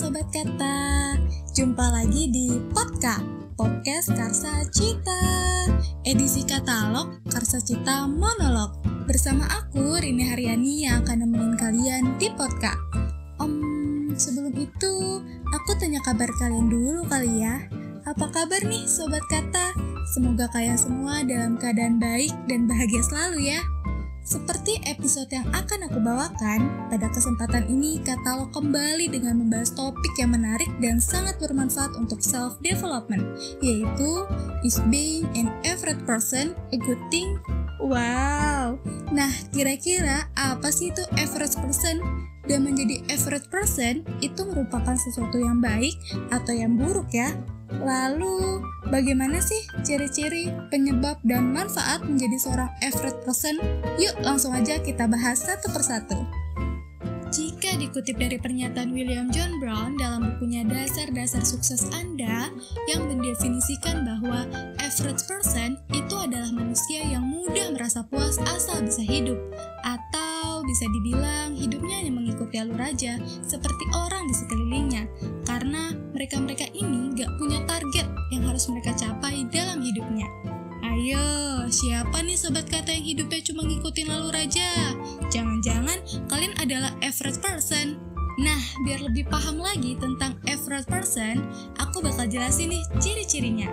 Sobat 0.00 0.32
Kata. 0.32 1.12
Jumpa 1.52 1.92
lagi 1.92 2.32
di 2.32 2.56
Podcast 2.72 3.20
Podcast 3.52 4.08
Karsa 4.16 4.64
Cita. 4.72 5.20
Edisi 6.08 6.40
katalog 6.40 7.20
Karsa 7.28 7.60
Cita 7.60 8.08
Monolog. 8.08 8.80
Bersama 9.04 9.44
aku 9.44 10.00
Rini 10.00 10.24
Haryani 10.24 10.88
yang 10.88 11.04
akan 11.04 11.28
nemenin 11.28 11.52
kalian 11.60 12.16
di 12.16 12.32
podcast 12.32 12.80
Om, 13.44 13.52
sebelum 14.16 14.56
itu 14.56 15.20
aku 15.52 15.76
tanya 15.76 16.00
kabar 16.00 16.32
kalian 16.40 16.72
dulu 16.72 17.04
kali 17.04 17.44
ya. 17.44 17.60
Apa 18.08 18.32
kabar 18.32 18.64
nih 18.64 18.88
Sobat 18.88 19.20
Kata? 19.28 19.76
Semoga 20.16 20.48
kalian 20.48 20.80
semua 20.80 21.20
dalam 21.28 21.60
keadaan 21.60 22.00
baik 22.00 22.32
dan 22.48 22.64
bahagia 22.64 23.04
selalu 23.04 23.52
ya 23.52 23.60
seperti 24.24 24.80
episode 24.86 25.30
yang 25.32 25.46
akan 25.52 25.88
aku 25.88 25.98
bawakan, 26.00 26.88
pada 26.88 27.06
kesempatan 27.10 27.68
ini 27.68 28.00
katalog 28.00 28.52
kembali 28.52 29.10
dengan 29.12 29.40
membahas 29.40 29.72
topik 29.74 30.14
yang 30.18 30.32
menarik 30.32 30.68
dan 30.80 30.98
sangat 30.98 31.36
bermanfaat 31.38 31.96
untuk 31.96 32.20
self-development, 32.24 33.24
yaitu 33.60 34.24
Is 34.60 34.76
being 34.92 35.24
an 35.36 35.48
average 35.64 36.00
person 36.04 36.52
a 36.72 36.78
good 36.80 37.00
thing? 37.08 37.40
Wow, 37.80 38.76
nah 39.08 39.32
kira-kira 39.56 40.28
apa 40.36 40.68
sih 40.68 40.92
itu 40.92 41.00
average 41.16 41.56
person? 41.56 41.96
Dan 42.44 42.68
menjadi 42.68 43.00
average 43.08 43.48
person 43.48 44.04
itu 44.20 44.40
merupakan 44.44 44.92
sesuatu 45.00 45.40
yang 45.40 45.64
baik 45.64 45.96
atau 46.28 46.52
yang 46.52 46.76
buruk 46.76 47.08
ya? 47.14 47.32
Lalu, 47.80 48.60
bagaimana 48.90 49.38
sih 49.38 49.62
ciri-ciri, 49.86 50.50
penyebab, 50.68 51.22
dan 51.22 51.54
manfaat 51.54 52.02
menjadi 52.02 52.36
seorang 52.36 52.70
average 52.82 53.20
person? 53.22 53.56
Yuk 53.96 54.12
langsung 54.20 54.52
aja 54.52 54.82
kita 54.82 55.06
bahas 55.06 55.40
satu 55.40 55.70
persatu. 55.70 56.18
Jika 57.70 57.86
dikutip 57.86 58.18
dari 58.18 58.34
pernyataan 58.34 58.90
William 58.90 59.30
John 59.30 59.62
Brown 59.62 59.94
dalam 59.94 60.26
bukunya 60.26 60.66
Dasar-Dasar 60.66 61.46
Sukses 61.46 61.86
Anda 61.94 62.50
yang 62.90 63.06
mendefinisikan 63.06 64.02
bahwa 64.02 64.42
average 64.82 65.22
person 65.30 65.78
itu 65.94 66.16
adalah 66.18 66.50
manusia 66.50 66.98
yang 67.06 67.22
mudah 67.22 67.70
merasa 67.70 68.02
puas 68.10 68.42
asal 68.42 68.82
bisa 68.82 69.06
hidup 69.06 69.38
atau 69.86 70.66
bisa 70.66 70.82
dibilang 70.98 71.54
hidupnya 71.54 72.02
hanya 72.02 72.10
mengikuti 72.10 72.58
alur 72.58 72.82
aja 72.82 73.22
seperti 73.46 73.86
orang 73.94 74.26
di 74.26 74.34
sekelilingnya 74.34 75.06
karena 75.46 75.94
mereka-mereka 76.10 76.66
ini 76.74 77.14
gak 77.14 77.30
punya 77.38 77.62
target 77.70 78.10
yang 78.34 78.50
harus 78.50 78.66
mereka 78.66 78.98
capai 78.98 79.46
dalam 79.46 79.78
hidupnya. 79.78 80.26
Ayo, 80.90 81.70
siapa 81.70 82.18
nih 82.18 82.34
sobat 82.34 82.66
kata 82.66 82.90
yang 82.90 83.06
hidupnya 83.06 83.38
cuma 83.46 83.62
ngikutin 83.62 84.10
alur 84.10 84.34
aja? 84.34 84.90
Jangan-jangan 85.30 86.02
kalian 86.26 86.50
adalah 86.58 86.90
average 86.98 87.38
person. 87.38 87.94
Nah, 88.42 88.58
biar 88.82 88.98
lebih 89.06 89.30
paham 89.30 89.62
lagi 89.62 89.94
tentang 90.02 90.34
average 90.50 90.90
person, 90.90 91.46
aku 91.78 92.02
bakal 92.02 92.26
jelasin 92.26 92.74
nih 92.74 92.82
ciri-cirinya. 92.98 93.70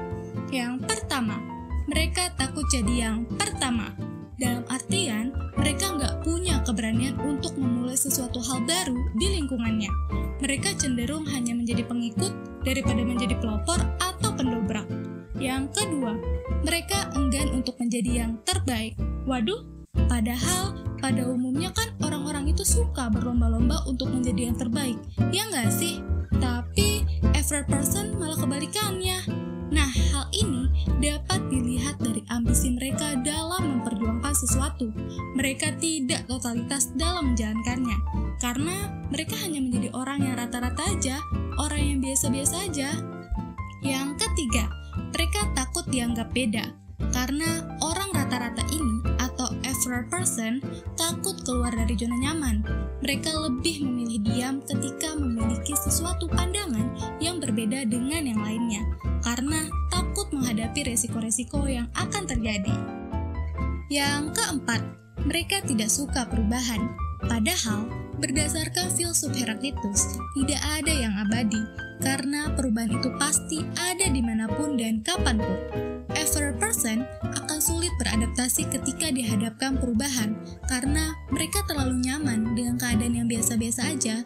Yang 0.54 0.86
pertama, 0.86 1.42
mereka 1.90 2.30
takut 2.38 2.70
jadi 2.70 3.09
yang 3.09 3.26
pertama. 3.34 3.98
Dalam 4.38 4.62
artian, 4.70 5.34
mereka 5.58 5.98
nggak 5.98 6.22
punya 6.22 6.62
keberanian 6.70 7.18
untuk 7.26 7.58
memulai 7.58 7.98
sesuatu 7.98 8.38
hal 8.46 8.62
baru 8.70 8.94
di 9.18 9.42
lingkungannya. 9.42 9.90
Mereka 10.46 10.78
cenderung 10.78 11.26
hanya 11.34 11.58
menjadi 11.58 11.81
pengikut 11.81 12.62
daripada 12.62 13.02
menjadi 13.02 13.34
pelopor 13.42 13.81
atau 13.98 14.30
pendobrak. 14.38 15.06
Yang 15.38 15.64
kedua, 15.78 16.18
mereka 16.66 17.14
enggan 17.14 17.54
untuk 17.54 17.78
menjadi 17.78 18.26
yang 18.26 18.42
terbaik. 18.42 18.98
Waduh, 19.30 19.62
padahal 20.10 20.74
pada 20.98 21.30
umumnya 21.30 21.70
kan 21.78 21.94
orang-orang 22.02 22.50
itu 22.50 22.66
suka 22.66 23.14
berlomba-lomba 23.14 23.86
untuk 23.86 24.10
menjadi 24.10 24.50
yang 24.50 24.58
terbaik, 24.58 24.98
ya 25.30 25.46
nggak 25.46 25.70
sih? 25.70 26.02
Tapi 26.42 27.06
average 27.38 27.70
person 27.70 28.18
malah 28.18 28.38
kebalikannya. 28.38 29.22
Nah, 29.70 29.86
hal 29.86 30.26
ini 30.34 30.90
dapat 30.98 31.44
dilihat 31.54 32.02
dari 32.02 32.24
ambisi 32.34 32.74
mereka 32.74 33.20
dalam 33.22 33.78
memperjuangkan 33.78 34.34
sesuatu. 34.34 34.90
Mereka 35.38 35.78
tidak 35.78 36.26
totalitas 36.26 36.90
dalam 36.97 37.36
menjalankannya, 37.36 37.97
karena 38.42 38.90
mereka 39.14 39.38
hanya 39.44 39.62
menjadi 39.62 39.94
orang 39.94 40.24
yang 40.24 40.34
rata-rata 40.40 40.81
aja, 40.88 41.22
orang 41.62 41.84
yang 41.84 42.00
biasa-biasa 42.02 42.56
aja. 42.74 42.90
Yang 43.86 44.18
ketiga, 44.26 44.66
mereka 45.17 45.50
takut 45.57 45.81
dianggap 45.89 46.29
beda 46.29 46.78
karena 47.09 47.66
orang 47.81 48.13
rata-rata 48.13 48.61
ini 48.69 49.01
atau 49.17 49.50
average 49.66 50.09
person 50.13 50.61
takut 50.94 51.33
keluar 51.41 51.73
dari 51.73 51.97
zona 51.97 52.13
nyaman. 52.22 52.61
Mereka 53.01 53.33
lebih 53.50 53.81
memilih 53.81 54.22
diam 54.22 54.61
ketika 54.61 55.17
memiliki 55.17 55.73
sesuatu 55.73 56.29
pandangan 56.29 56.94
yang 57.17 57.41
berbeda 57.41 57.89
dengan 57.89 58.29
yang 58.29 58.38
lainnya 58.45 58.85
karena 59.25 59.66
takut 59.89 60.29
menghadapi 60.29 60.85
resiko-resiko 60.85 61.66
yang 61.66 61.89
akan 61.97 62.29
terjadi. 62.29 62.78
Yang 63.89 64.38
keempat, 64.38 64.85
mereka 65.25 65.66
tidak 65.66 65.89
suka 65.89 66.29
perubahan. 66.29 66.94
Padahal, 67.25 67.89
berdasarkan 68.17 68.89
filsuf 68.94 69.33
Heraklitus, 69.38 70.17
tidak 70.38 70.61
ada 70.66 70.94
yang 70.94 71.13
abadi, 71.22 71.61
karena 72.01 72.50
perubahan 72.53 72.97
itu 72.97 73.09
pasti 73.17 73.61
ada 73.78 74.05
di 74.09 74.22
mana 74.22 74.50
pun 74.50 74.78
dan 74.78 75.01
kapan 75.05 75.38
pun. 75.38 75.59
Ever 76.17 76.50
person 76.57 77.05
akan 77.22 77.59
sulit 77.61 77.94
beradaptasi 78.01 78.67
ketika 78.73 79.13
dihadapkan 79.13 79.78
perubahan, 79.78 80.33
karena 80.66 81.13
mereka 81.29 81.61
terlalu 81.69 82.01
nyaman 82.03 82.57
dengan 82.57 82.75
keadaan 82.81 83.13
yang 83.13 83.28
biasa-biasa 83.29 83.94
aja. 83.94 84.25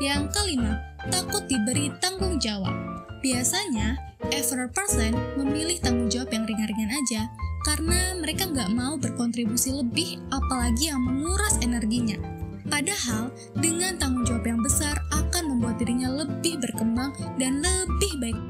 Yang 0.00 0.22
kelima, 0.32 0.80
takut 1.12 1.44
diberi 1.44 1.92
tanggung 2.00 2.40
jawab. 2.40 2.72
Biasanya, 3.20 4.00
ever 4.32 4.68
person 4.72 5.12
memilih 5.36 5.76
tanggung 5.80 6.08
jawab 6.08 6.32
yang 6.32 6.48
ringan-ringan 6.48 6.92
aja, 7.04 7.28
karena 7.68 8.16
mereka 8.16 8.48
nggak 8.48 8.72
mau 8.72 8.96
berkontribusi 8.96 9.76
lebih, 9.76 10.16
apalagi 10.32 10.88
yang 10.88 11.02
menguras 11.04 11.60
energinya. 11.60 12.16
Padahal, 12.66 13.30
dengan 13.58 13.96
tanggung 13.96 14.26
jawab 14.26 14.44
yang 14.46 14.60
besar 14.60 14.98
akan 15.14 15.54
membuat 15.54 15.78
dirinya 15.78 16.10
lebih 16.10 16.58
berkembang 16.58 17.14
dan 17.38 17.62
lebih 17.62 18.12
baik. 18.18 18.40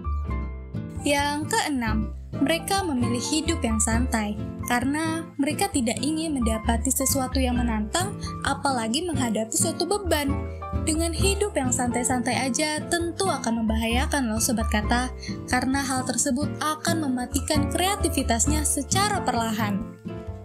Yang 1.06 1.54
keenam, 1.54 2.10
mereka 2.42 2.82
memilih 2.82 3.22
hidup 3.22 3.62
yang 3.62 3.78
santai 3.78 4.34
karena 4.66 5.22
mereka 5.38 5.70
tidak 5.70 5.96
ingin 6.02 6.34
mendapati 6.34 6.90
sesuatu 6.90 7.38
yang 7.38 7.56
menantang, 7.56 8.18
apalagi 8.42 9.06
menghadapi 9.06 9.54
suatu 9.54 9.86
beban. 9.86 10.34
Dengan 10.82 11.14
hidup 11.14 11.54
yang 11.54 11.70
santai-santai 11.70 12.46
aja 12.46 12.82
tentu 12.90 13.26
akan 13.26 13.62
membahayakan 13.62 14.30
loh 14.30 14.42
sobat 14.42 14.66
kata, 14.70 15.10
karena 15.46 15.82
hal 15.82 16.02
tersebut 16.02 16.50
akan 16.58 17.06
mematikan 17.06 17.70
kreativitasnya 17.70 18.66
secara 18.66 19.22
perlahan. 19.22 19.78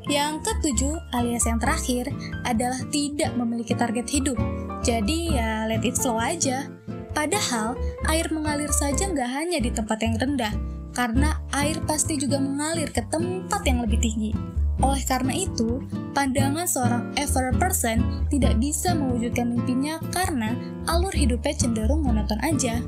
Yang 0.09 0.33
ketujuh, 0.49 0.95
alias 1.13 1.45
yang 1.45 1.61
terakhir, 1.61 2.09
adalah 2.41 2.81
tidak 2.89 3.31
memiliki 3.37 3.77
target 3.77 4.07
hidup. 4.09 4.37
Jadi 4.81 5.37
ya 5.37 5.69
let 5.69 5.85
it 5.85 5.93
flow 5.93 6.17
aja. 6.17 6.65
Padahal, 7.11 7.77
air 8.07 8.25
mengalir 8.31 8.71
saja 8.71 9.05
nggak 9.11 9.29
hanya 9.29 9.59
di 9.59 9.69
tempat 9.69 9.99
yang 10.01 10.15
rendah, 10.17 10.53
karena 10.95 11.37
air 11.53 11.77
pasti 11.83 12.15
juga 12.17 12.39
mengalir 12.39 12.89
ke 12.89 13.03
tempat 13.11 13.61
yang 13.67 13.83
lebih 13.83 13.99
tinggi. 13.99 14.31
Oleh 14.81 15.03
karena 15.05 15.35
itu, 15.37 15.83
pandangan 16.17 16.65
seorang 16.65 17.13
ever 17.19 17.53
person 17.61 18.25
tidak 18.33 18.57
bisa 18.57 18.97
mewujudkan 18.97 19.53
mimpinya 19.53 20.01
karena 20.09 20.57
alur 20.89 21.13
hidupnya 21.13 21.53
cenderung 21.53 22.01
monoton 22.01 22.41
aja. 22.41 22.81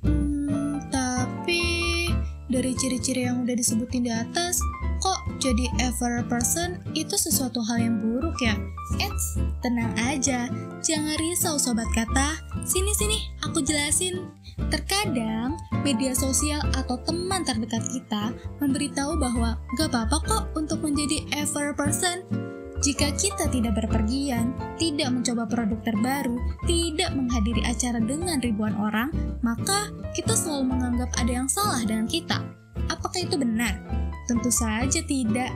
Hmm, 0.00 0.80
tapi 0.88 2.08
dari 2.48 2.72
ciri-ciri 2.72 3.28
yang 3.28 3.44
udah 3.44 3.52
disebutin 3.52 4.08
di 4.08 4.12
atas, 4.14 4.64
jadi 5.40 5.72
ever 5.80 6.20
person 6.28 6.84
itu 6.92 7.16
sesuatu 7.16 7.64
hal 7.64 7.80
yang 7.80 7.96
buruk 7.96 8.36
ya? 8.44 8.54
Eits, 9.00 9.40
tenang 9.64 9.88
aja, 9.96 10.52
jangan 10.84 11.16
risau 11.16 11.56
sobat 11.56 11.88
kata. 11.96 12.36
Sini-sini, 12.68 13.32
aku 13.40 13.64
jelasin. 13.64 14.28
Terkadang, 14.68 15.56
media 15.80 16.12
sosial 16.12 16.60
atau 16.76 17.00
teman 17.08 17.40
terdekat 17.42 17.80
kita 17.88 18.36
memberitahu 18.60 19.16
bahwa 19.16 19.56
gak 19.80 19.88
apa-apa 19.88 20.18
kok 20.28 20.44
untuk 20.52 20.84
menjadi 20.84 21.24
ever 21.40 21.72
person. 21.72 22.20
Jika 22.80 23.12
kita 23.16 23.48
tidak 23.52 23.76
berpergian, 23.76 24.56
tidak 24.80 25.12
mencoba 25.12 25.44
produk 25.44 25.80
terbaru, 25.84 26.36
tidak 26.64 27.12
menghadiri 27.12 27.60
acara 27.64 28.00
dengan 28.00 28.40
ribuan 28.40 28.72
orang, 28.76 29.12
maka 29.44 29.92
kita 30.16 30.32
selalu 30.32 30.76
menganggap 30.76 31.12
ada 31.20 31.32
yang 31.44 31.48
salah 31.48 31.80
dengan 31.84 32.08
kita. 32.08 32.40
Apakah 32.88 33.20
itu 33.20 33.36
benar? 33.36 33.99
Tentu 34.30 34.46
saja 34.54 35.02
tidak. 35.10 35.50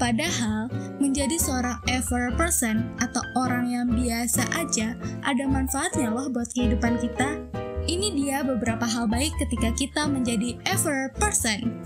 Padahal, 0.00 0.72
menjadi 0.96 1.36
seorang 1.36 1.76
ever 1.92 2.32
person 2.40 2.88
atau 2.96 3.20
orang 3.36 3.68
yang 3.68 3.92
biasa 3.92 4.40
aja 4.56 4.96
ada 5.20 5.44
manfaatnya 5.44 6.08
loh 6.08 6.32
buat 6.32 6.48
kehidupan 6.56 6.96
kita. 6.96 7.36
Ini 7.84 8.16
dia 8.16 8.40
beberapa 8.40 8.88
hal 8.88 9.04
baik 9.04 9.36
ketika 9.36 9.68
kita 9.76 10.08
menjadi 10.08 10.56
ever 10.64 11.12
person. 11.20 11.76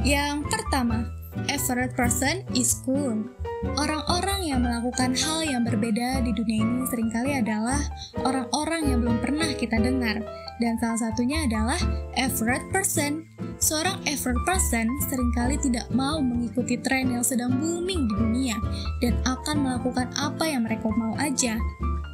Yang 0.00 0.48
pertama, 0.48 1.04
average 1.52 1.92
person 1.92 2.48
is 2.56 2.80
cool. 2.88 3.28
Orang-orang 3.72 4.44
yang 4.44 4.60
melakukan 4.60 5.16
hal 5.16 5.40
yang 5.40 5.64
berbeda 5.64 6.20
di 6.20 6.36
dunia 6.36 6.60
ini 6.60 6.84
sering 6.92 7.08
kali 7.08 7.32
adalah 7.32 7.80
orang-orang 8.20 8.92
yang 8.92 8.98
belum 9.00 9.18
pernah 9.24 9.48
kita 9.56 9.80
dengar. 9.80 10.20
Dan 10.60 10.76
salah 10.78 11.00
satunya 11.00 11.48
adalah 11.48 11.80
effort 12.20 12.60
person. 12.68 13.24
Seorang 13.56 14.04
effort 14.04 14.36
person 14.44 14.86
sering 15.08 15.32
kali 15.32 15.56
tidak 15.56 15.88
mau 15.96 16.20
mengikuti 16.20 16.76
tren 16.76 17.10
yang 17.10 17.24
sedang 17.24 17.56
booming 17.56 18.04
di 18.04 18.14
dunia 18.14 18.56
dan 19.00 19.16
akan 19.24 19.64
melakukan 19.64 20.12
apa 20.20 20.44
yang 20.44 20.68
mereka 20.68 20.92
mau 20.92 21.16
aja. 21.16 21.56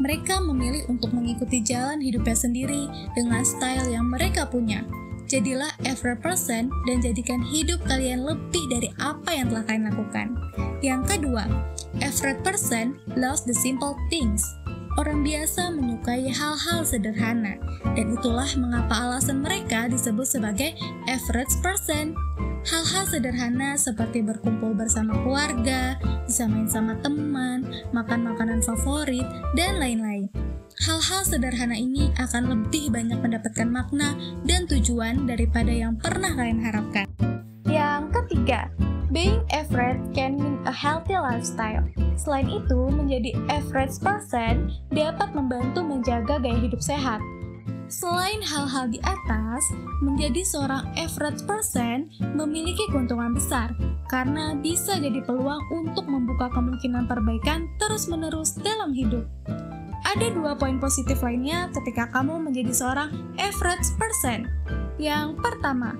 Mereka 0.00 0.40
memilih 0.46 0.86
untuk 0.88 1.12
mengikuti 1.12 1.60
jalan 1.60 2.00
hidupnya 2.00 2.38
sendiri 2.38 2.88
dengan 3.12 3.44
style 3.44 3.90
yang 3.90 4.08
mereka 4.08 4.46
punya. 4.48 4.86
Jadilah 5.28 5.70
effort 5.86 6.22
person 6.24 6.72
dan 6.88 7.04
jadikan 7.04 7.44
hidup 7.44 7.82
kalian 7.84 8.24
lebih 8.24 8.64
dari 8.72 8.88
apa 9.02 9.30
yang 9.34 9.52
telah 9.52 9.64
kalian 9.68 9.86
lakukan. 9.92 10.26
Yang 10.80 11.16
kedua, 11.16 11.44
effort 12.00 12.40
person 12.40 12.96
loves 13.12 13.44
the 13.44 13.52
simple 13.52 13.96
things. 14.08 14.40
Orang 14.98 15.22
biasa 15.22 15.70
menyukai 15.70 16.28
hal-hal 16.32 16.82
sederhana, 16.82 17.60
dan 17.94 18.06
itulah 18.10 18.48
mengapa 18.58 19.06
alasan 19.06 19.44
mereka 19.44 19.86
disebut 19.86 20.26
sebagai 20.26 20.74
average 21.06 21.52
person. 21.62 22.16
Hal-hal 22.66 23.08
sederhana 23.08 23.78
seperti 23.80 24.20
berkumpul 24.20 24.76
bersama 24.76 25.16
keluarga, 25.24 25.96
bisa 26.28 26.44
main 26.44 26.68
sama 26.68 26.98
teman, 27.00 27.64
makan 27.94 28.32
makanan 28.32 28.60
favorit, 28.60 29.24
dan 29.56 29.80
lain-lain. 29.80 30.28
Hal-hal 30.80 31.22
sederhana 31.28 31.76
ini 31.76 32.08
akan 32.16 32.50
lebih 32.50 32.88
banyak 32.88 33.20
mendapatkan 33.20 33.68
makna 33.68 34.16
dan 34.48 34.64
tujuan 34.64 35.28
daripada 35.28 35.70
yang 35.72 35.96
pernah 35.96 36.32
kalian 36.32 36.60
harapkan. 36.60 37.04
Yang 37.68 38.10
ketiga, 38.16 38.68
being 39.10 39.42
average 39.50 40.00
can 40.14 40.38
mean 40.38 40.58
a 40.66 40.72
healthy 40.74 41.14
lifestyle. 41.18 41.84
Selain 42.14 42.46
itu, 42.46 42.90
menjadi 42.90 43.34
average 43.50 43.98
person 44.02 44.70
dapat 44.90 45.30
membantu 45.34 45.82
menjaga 45.82 46.38
gaya 46.38 46.58
hidup 46.58 46.82
sehat. 46.82 47.18
Selain 47.90 48.38
hal-hal 48.38 48.86
di 48.86 49.02
atas, 49.02 49.66
menjadi 49.98 50.46
seorang 50.46 50.86
average 50.94 51.42
person 51.42 52.06
memiliki 52.38 52.86
keuntungan 52.94 53.34
besar 53.34 53.74
karena 54.06 54.54
bisa 54.54 54.94
jadi 54.94 55.18
peluang 55.26 55.58
untuk 55.74 56.06
membuka 56.06 56.50
kemungkinan 56.54 57.10
perbaikan 57.10 57.66
terus-menerus 57.82 58.54
dalam 58.62 58.94
hidup. 58.94 59.26
Ada 60.06 60.34
dua 60.34 60.54
poin 60.54 60.78
positif 60.78 61.18
lainnya 61.22 61.70
ketika 61.74 62.10
kamu 62.14 62.38
menjadi 62.50 62.70
seorang 62.70 63.10
average 63.38 63.90
person. 63.98 64.46
Yang 64.98 65.38
pertama, 65.42 65.94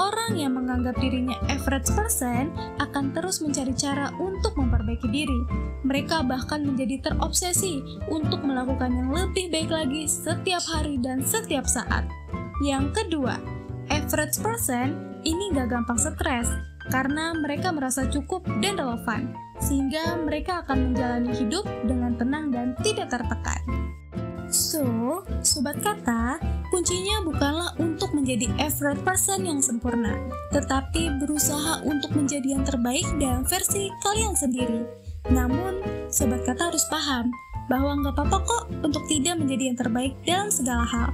orang 0.00 0.36
yang 0.38 0.56
menganggap 0.56 0.96
dirinya 0.98 1.36
average 1.52 1.90
person 1.92 2.50
akan 2.80 3.14
terus 3.14 3.40
mencari 3.44 3.72
cara 3.76 4.10
untuk 4.18 4.56
memperbaiki 4.56 5.08
diri. 5.08 5.40
Mereka 5.84 6.24
bahkan 6.24 6.64
menjadi 6.64 7.10
terobsesi 7.10 7.80
untuk 8.08 8.42
melakukan 8.42 8.90
yang 8.90 9.10
lebih 9.12 9.52
baik 9.52 9.70
lagi 9.70 10.08
setiap 10.08 10.62
hari 10.64 10.96
dan 11.00 11.20
setiap 11.20 11.68
saat. 11.68 12.08
Yang 12.64 13.04
kedua, 13.04 13.36
average 13.92 14.40
person 14.40 15.20
ini 15.24 15.52
gak 15.56 15.72
gampang 15.72 15.96
stres 15.96 16.48
karena 16.92 17.32
mereka 17.32 17.72
merasa 17.72 18.04
cukup 18.08 18.44
dan 18.60 18.76
relevan, 18.76 19.32
sehingga 19.56 20.20
mereka 20.20 20.60
akan 20.66 20.92
menjalani 20.92 21.32
hidup 21.32 21.64
dengan 21.88 22.12
tenang 22.20 22.52
dan 22.52 22.76
tidak 22.84 23.08
tertekan. 23.08 23.60
So, 24.52 24.84
sobat 25.40 25.80
kata, 25.80 26.38
kuncinya 26.68 27.24
bukanlah 27.24 27.72
untuk 27.80 27.93
menjadi 28.24 28.48
average 28.56 29.04
person 29.04 29.44
yang 29.44 29.60
sempurna, 29.60 30.16
tetapi 30.48 31.12
berusaha 31.20 31.84
untuk 31.84 32.16
menjadi 32.16 32.56
yang 32.56 32.64
terbaik 32.64 33.04
dalam 33.20 33.44
versi 33.44 33.92
kalian 34.00 34.32
sendiri. 34.32 34.80
Namun, 35.28 35.84
sobat 36.08 36.40
kata 36.48 36.72
harus 36.72 36.88
paham 36.88 37.28
bahwa 37.68 38.00
nggak 38.00 38.16
apa-apa 38.16 38.38
kok 38.48 38.64
untuk 38.80 39.04
tidak 39.12 39.36
menjadi 39.36 39.68
yang 39.68 39.76
terbaik 39.76 40.16
dalam 40.24 40.48
segala 40.48 40.88
hal. 40.88 41.12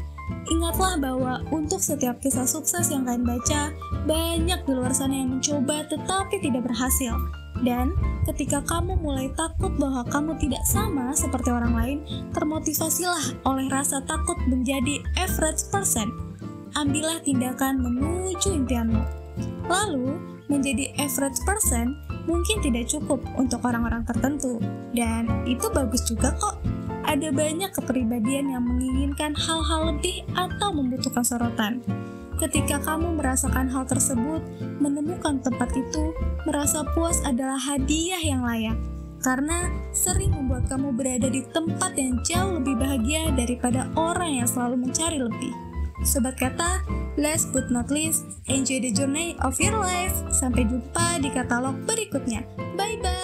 Ingatlah 0.55 1.03
bahwa 1.03 1.43
untuk 1.51 1.83
setiap 1.83 2.23
kisah 2.23 2.47
sukses 2.47 2.95
yang 2.95 3.03
kalian 3.03 3.27
baca, 3.27 3.75
banyak 4.07 4.63
di 4.63 4.71
luar 4.71 4.95
sana 4.95 5.19
yang 5.19 5.35
mencoba 5.35 5.91
tetapi 5.91 6.39
tidak 6.39 6.63
berhasil. 6.63 7.19
Dan 7.67 7.91
ketika 8.31 8.63
kamu 8.63 9.03
mulai 9.03 9.35
takut 9.35 9.75
bahwa 9.83 10.07
kamu 10.07 10.39
tidak 10.39 10.63
sama 10.63 11.11
seperti 11.11 11.51
orang 11.51 11.75
lain, 11.75 11.99
termotivasilah 12.31 13.43
oleh 13.43 13.67
rasa 13.67 13.99
takut 14.07 14.39
menjadi 14.47 15.03
average 15.19 15.67
person. 15.75 16.30
Ambillah 16.79 17.19
tindakan 17.27 17.83
menuju 17.83 18.55
impianmu. 18.63 19.03
Lalu, 19.67 20.19
menjadi 20.51 20.91
average 20.99 21.39
person 21.47 21.95
mungkin 22.27 22.59
tidak 22.63 22.91
cukup 22.91 23.23
untuk 23.39 23.63
orang-orang 23.63 24.03
tertentu, 24.03 24.59
dan 24.95 25.27
itu 25.47 25.67
bagus 25.71 26.03
juga 26.07 26.35
kok 26.37 26.59
ada 27.07 27.31
banyak 27.35 27.71
kepribadian 27.75 28.55
yang 28.55 28.63
menginginkan 28.63 29.35
hal-hal 29.35 29.95
lebih 29.95 30.23
atau 30.39 30.71
membutuhkan 30.71 31.27
sorotan. 31.27 31.83
Ketika 32.39 32.81
kamu 32.81 33.21
merasakan 33.21 33.69
hal 33.69 33.85
tersebut, 33.85 34.41
menemukan 34.81 35.43
tempat 35.45 35.69
itu, 35.77 36.15
merasa 36.49 36.87
puas 36.97 37.21
adalah 37.27 37.61
hadiah 37.61 38.21
yang 38.21 38.41
layak. 38.47 38.79
Karena 39.21 39.69
sering 39.93 40.33
membuat 40.33 40.65
kamu 40.73 40.97
berada 40.97 41.29
di 41.29 41.45
tempat 41.53 41.93
yang 42.01 42.17
jauh 42.25 42.57
lebih 42.57 42.81
bahagia 42.81 43.29
daripada 43.37 43.93
orang 43.93 44.41
yang 44.41 44.49
selalu 44.49 44.89
mencari 44.89 45.21
lebih. 45.21 45.53
Sobat 46.01 46.41
kata, 46.41 46.81
last 47.21 47.53
but 47.53 47.69
not 47.69 47.93
least, 47.93 48.25
enjoy 48.49 48.81
the 48.81 48.91
journey 48.91 49.37
of 49.45 49.61
your 49.61 49.77
life. 49.77 50.17
Sampai 50.33 50.65
jumpa 50.65 51.21
di 51.21 51.29
katalog 51.29 51.77
berikutnya. 51.85 52.45
Bye-bye! 52.77 53.20